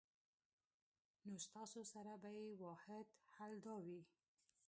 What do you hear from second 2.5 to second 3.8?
واحد حل دا